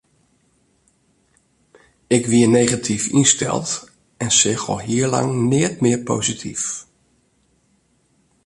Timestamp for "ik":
2.17-2.23